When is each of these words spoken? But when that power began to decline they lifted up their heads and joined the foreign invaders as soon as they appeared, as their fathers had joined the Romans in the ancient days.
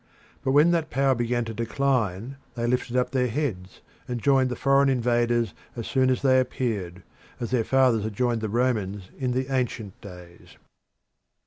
But 0.43 0.53
when 0.53 0.71
that 0.71 0.89
power 0.89 1.13
began 1.13 1.45
to 1.45 1.53
decline 1.53 2.37
they 2.55 2.65
lifted 2.65 2.97
up 2.97 3.11
their 3.11 3.27
heads 3.27 3.81
and 4.07 4.19
joined 4.19 4.49
the 4.49 4.55
foreign 4.55 4.89
invaders 4.89 5.53
as 5.75 5.85
soon 5.85 6.09
as 6.09 6.23
they 6.23 6.39
appeared, 6.39 7.03
as 7.39 7.51
their 7.51 7.63
fathers 7.63 8.03
had 8.03 8.15
joined 8.15 8.41
the 8.41 8.49
Romans 8.49 9.11
in 9.19 9.33
the 9.33 9.53
ancient 9.55 10.01
days. 10.01 10.57